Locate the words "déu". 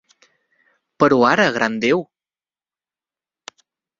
1.85-2.03